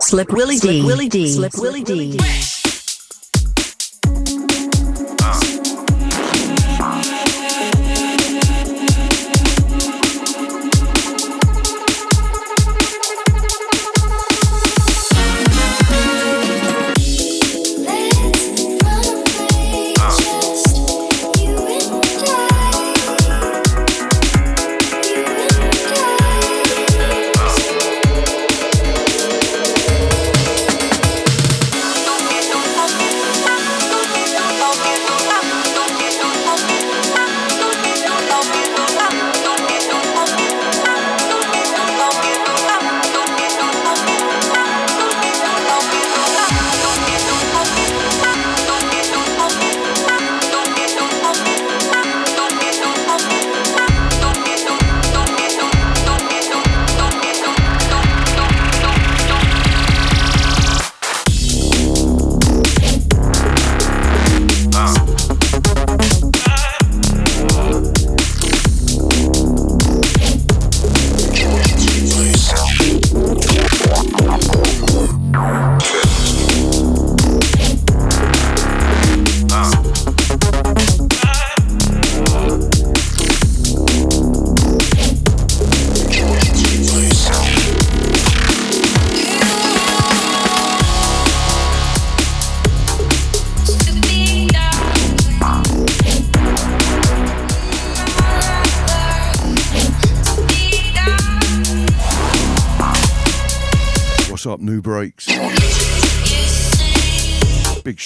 [0.00, 0.82] Slip Willie D.
[0.82, 1.32] Willie D.
[1.32, 2.18] Slip Willie D.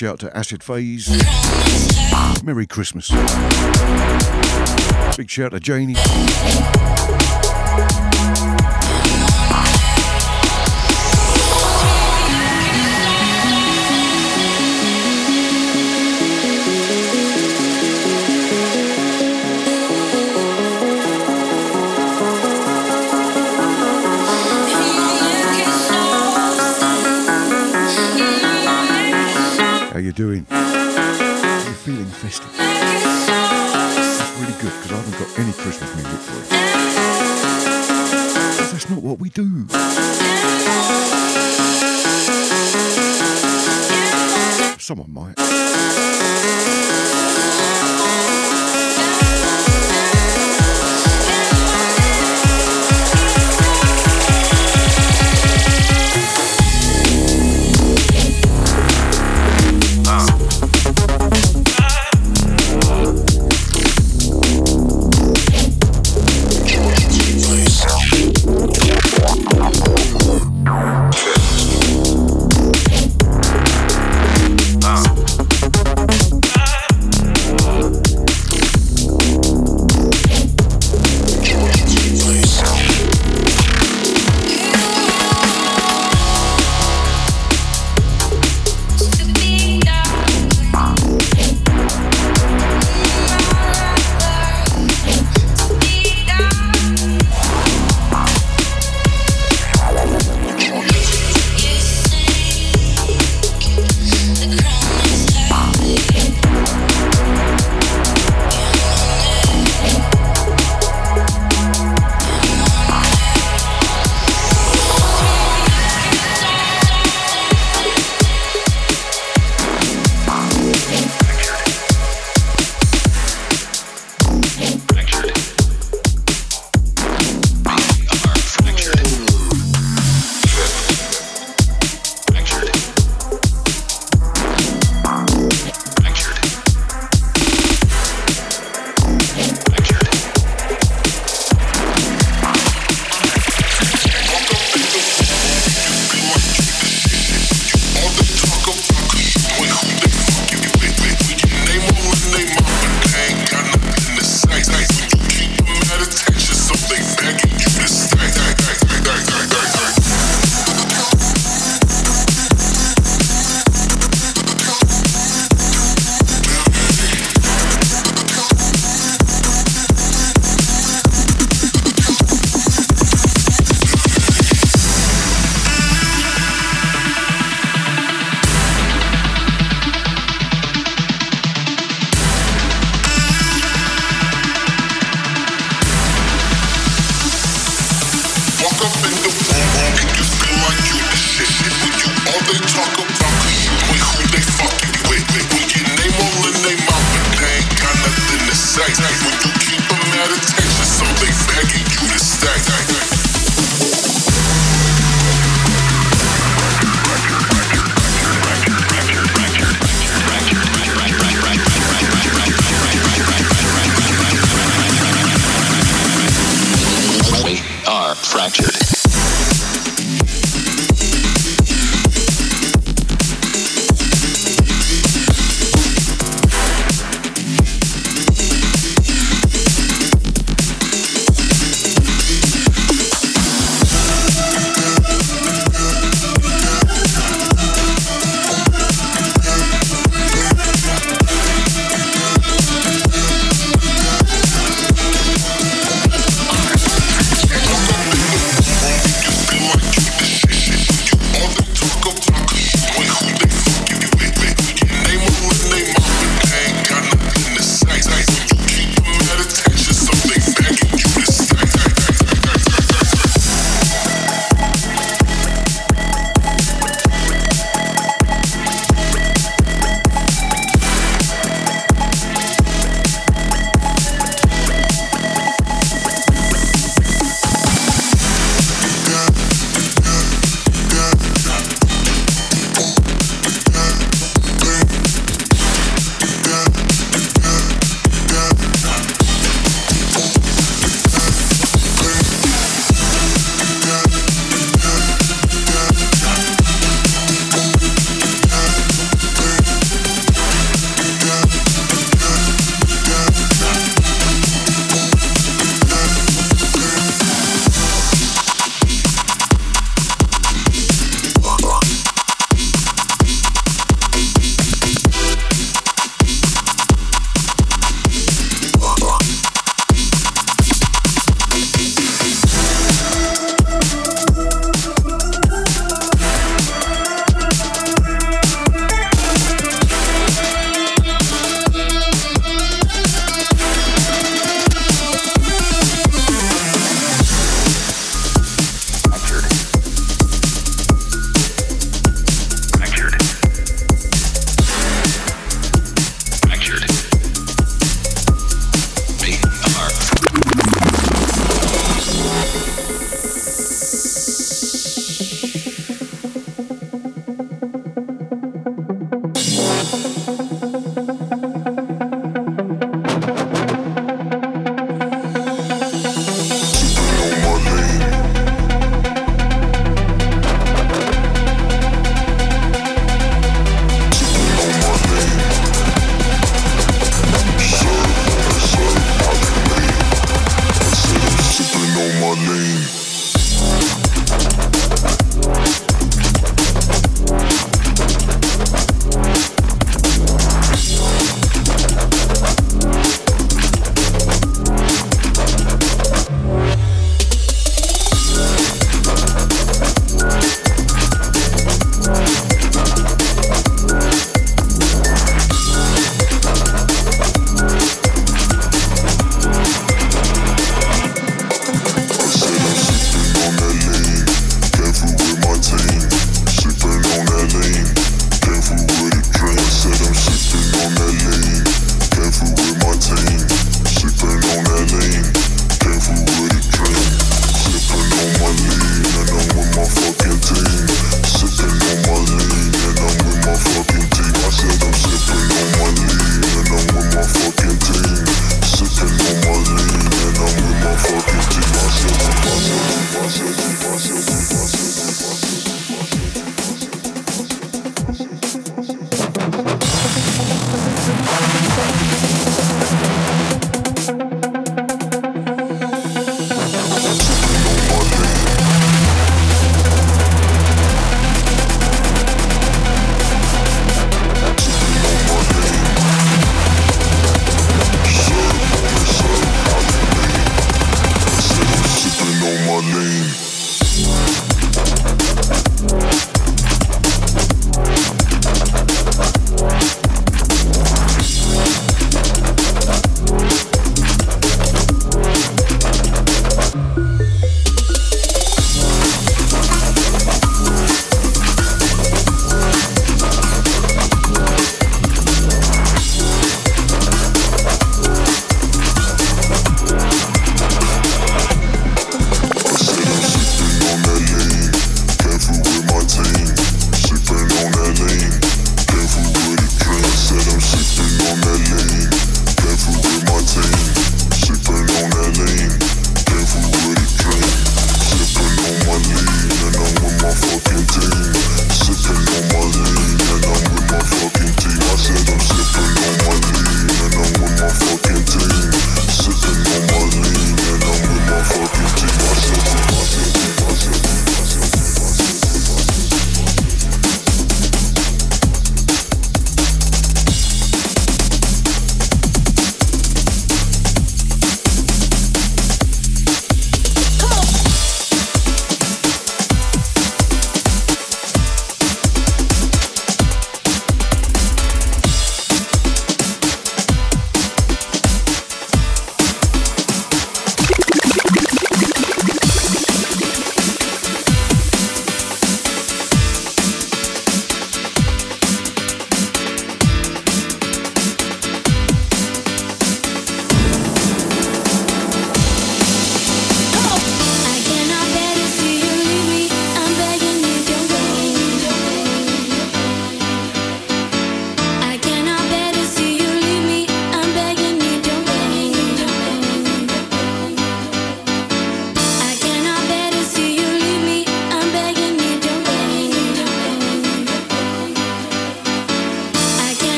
[0.00, 1.10] shout to Acid Phase.
[2.42, 3.10] Merry Christmas.
[5.14, 5.94] Big shout to Janie.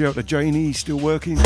[0.00, 1.36] Shout out to Janie, still working.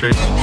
[0.00, 0.33] Tschüss.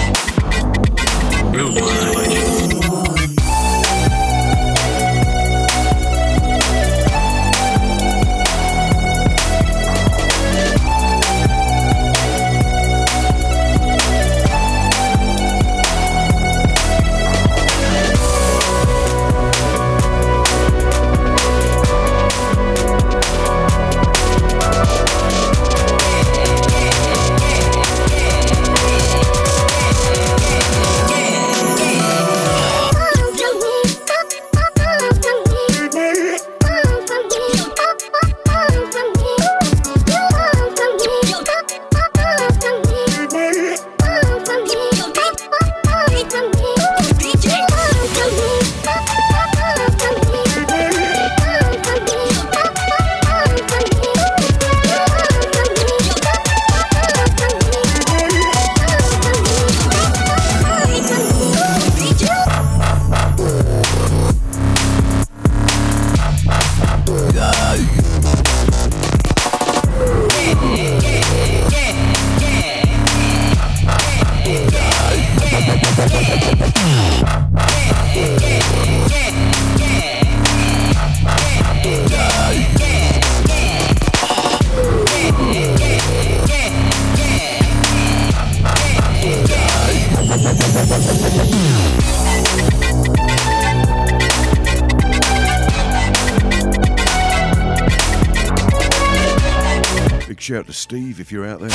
[101.31, 101.70] you're out there.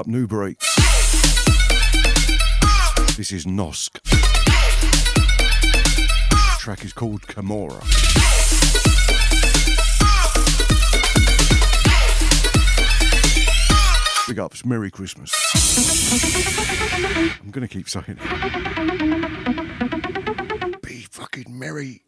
[0.00, 0.56] Up NuBreak.
[3.18, 4.00] This is Nosk.
[6.30, 7.82] The track is called Camorra.
[14.26, 15.34] Big ups, Merry Christmas.
[17.42, 18.20] I'm gonna keep saying it.
[20.80, 22.00] Be fucking merry.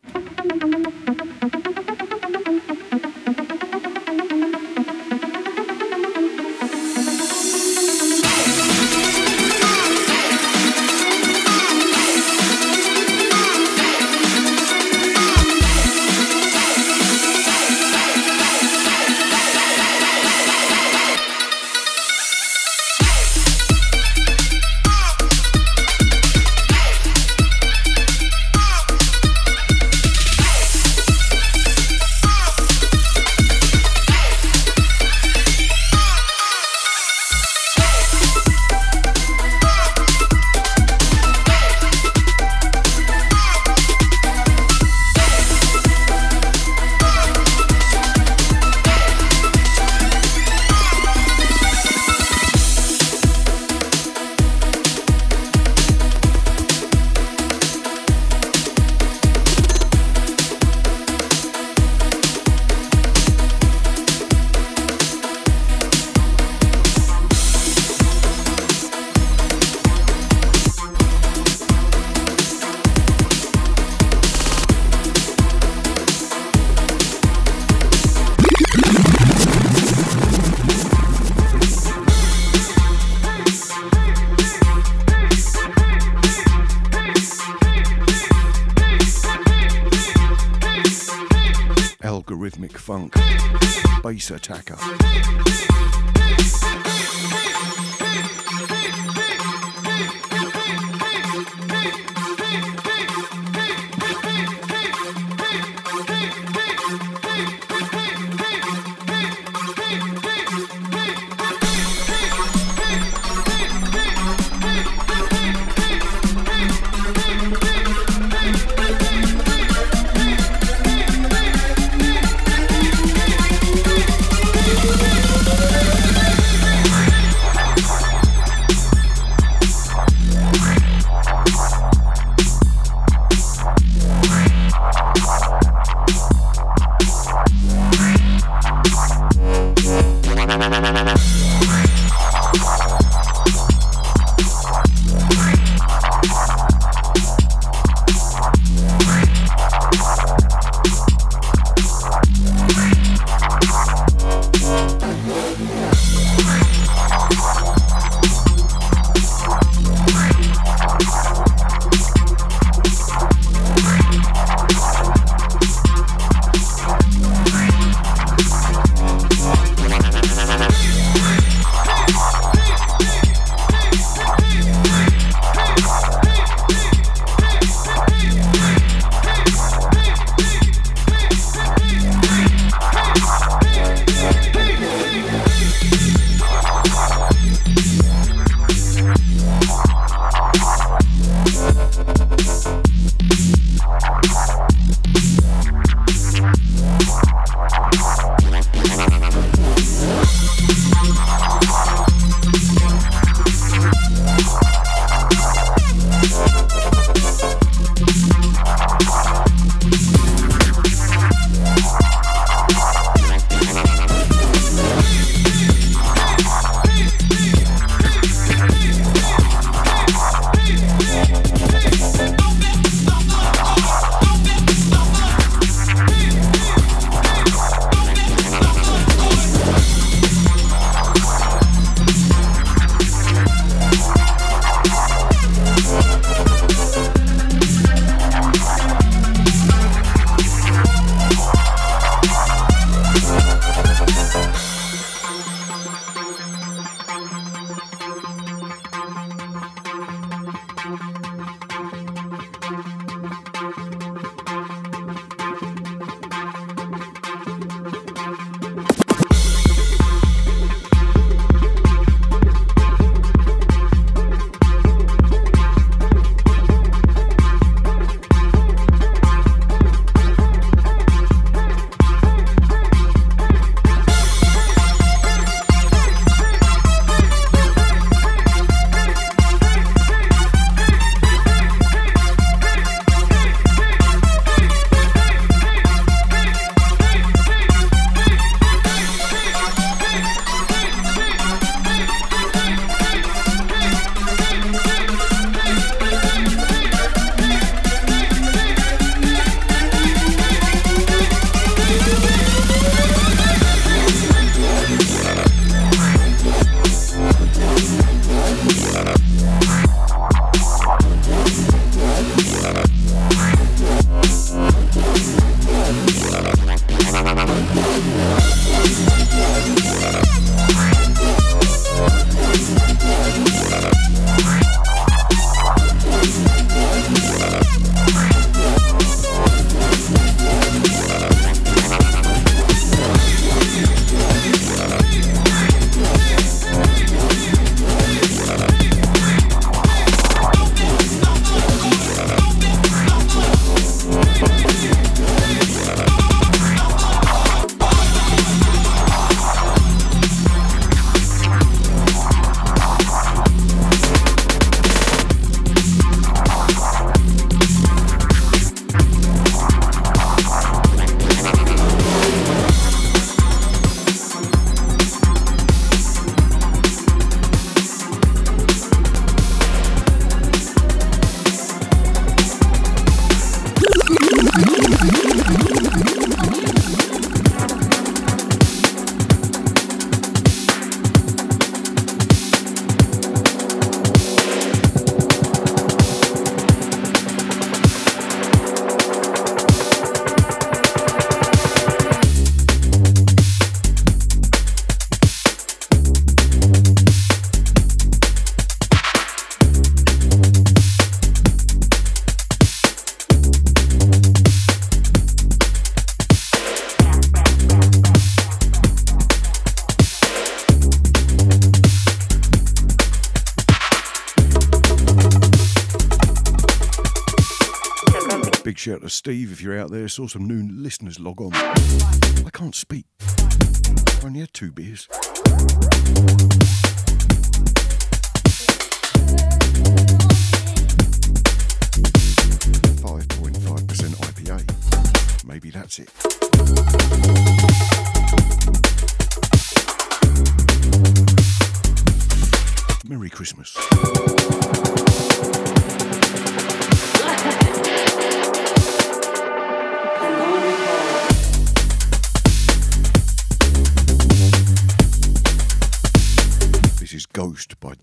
[418.82, 420.08] Shout to Steve if you're out there.
[420.08, 421.54] Saw some new listeners log on.
[421.54, 423.06] I can't speak.
[423.20, 425.06] I only had two beers.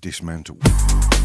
[0.01, 1.18] Dismantle.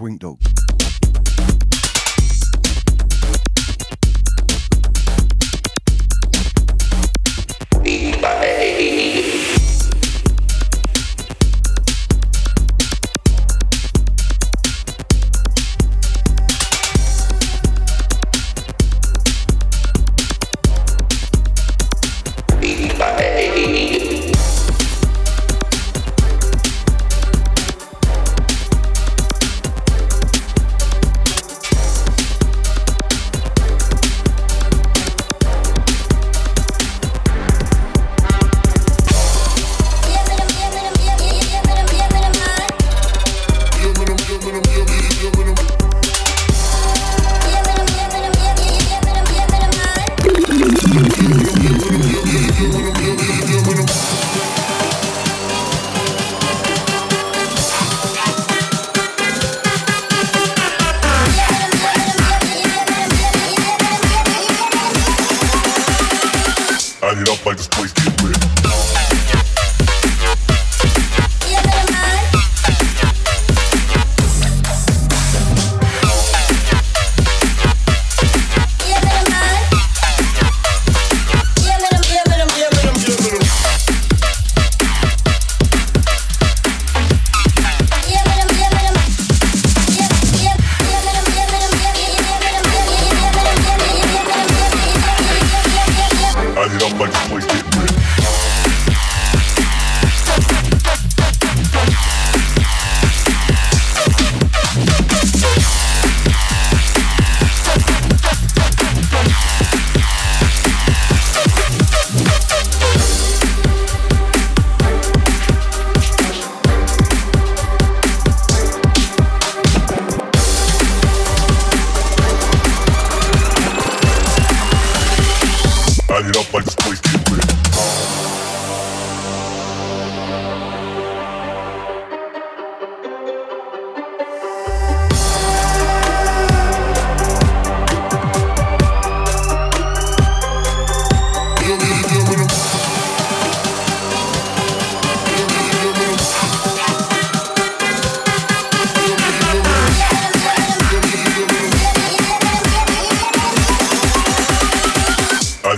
[0.00, 0.39] Twink Dog.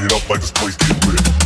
[0.04, 1.41] it up like this place get lit.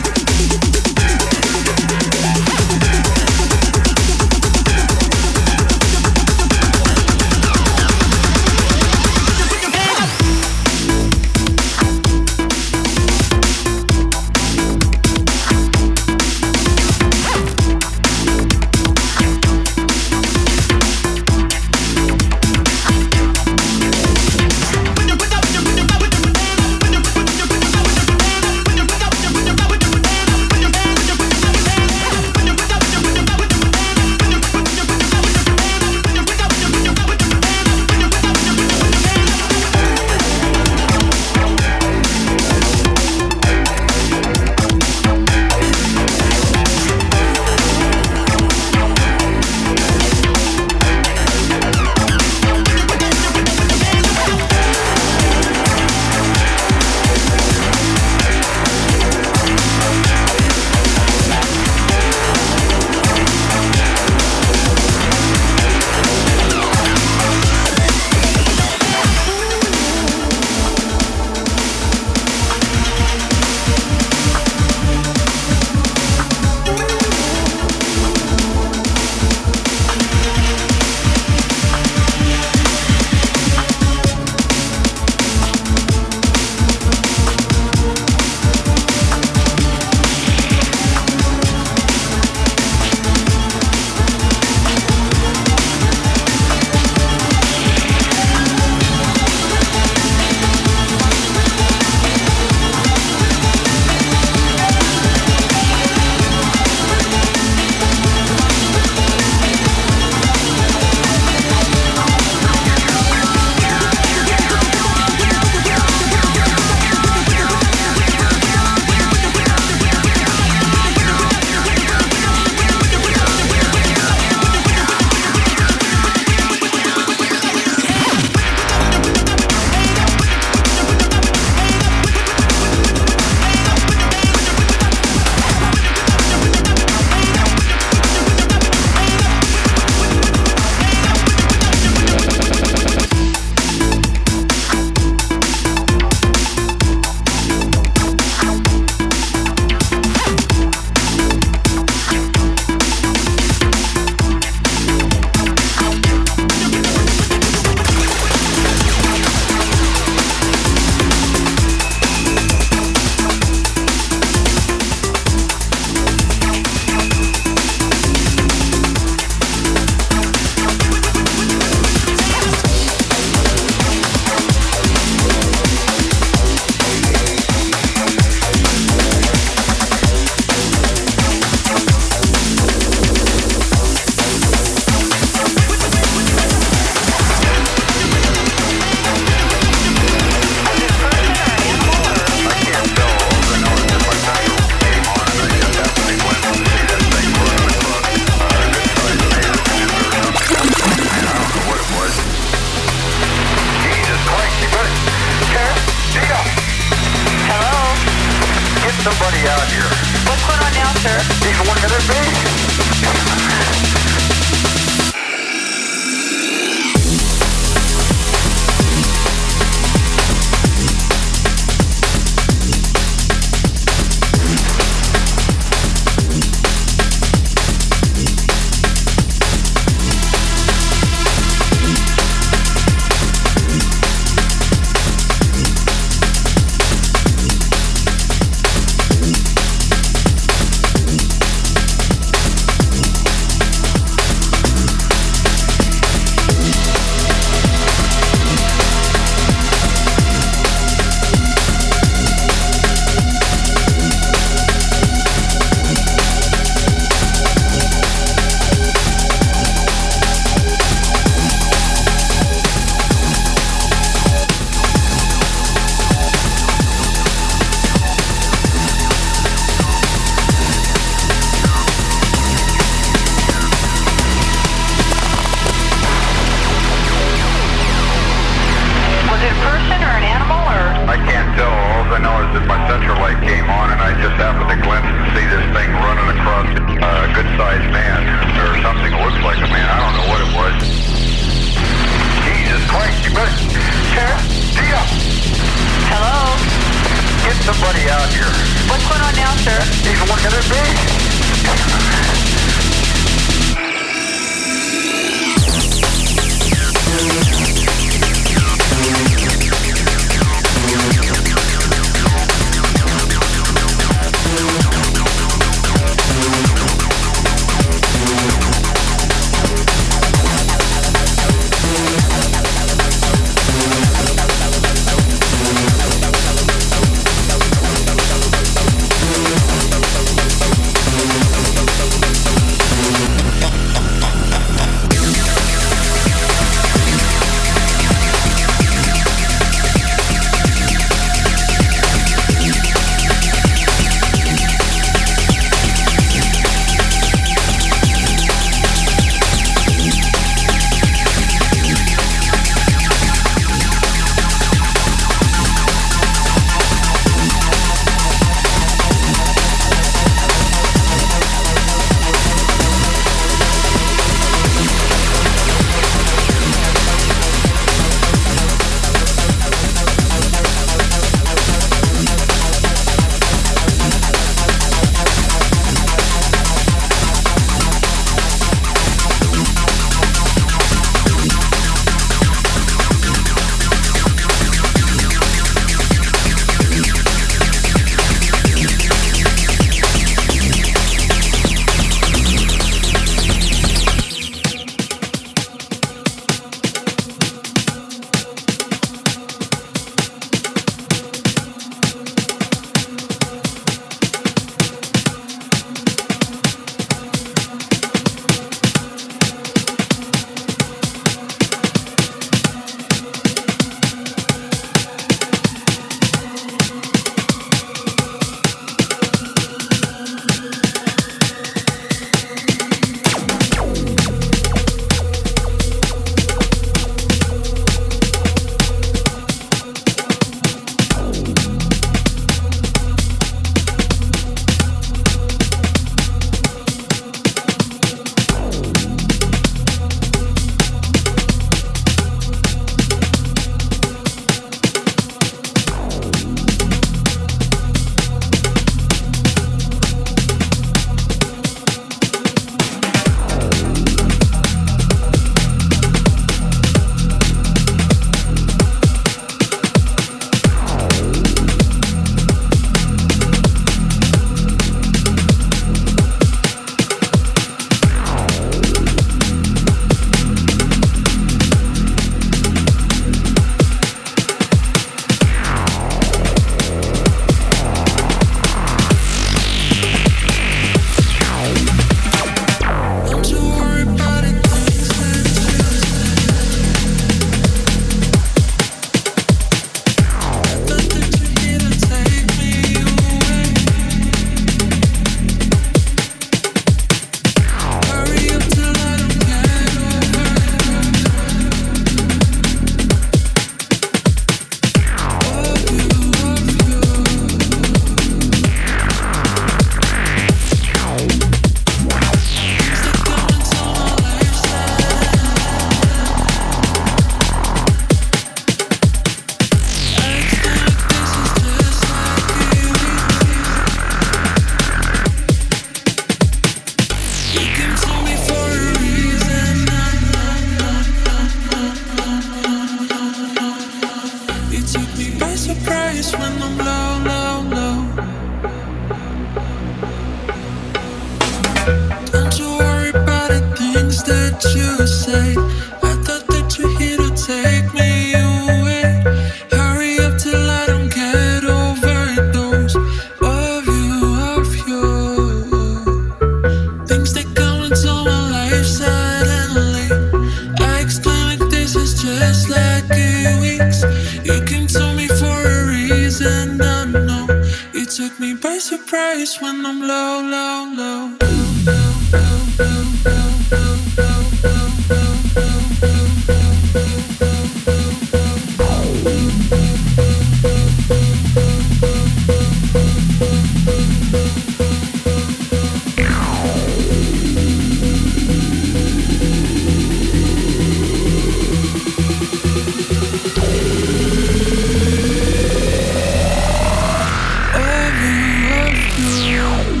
[599.17, 600.00] you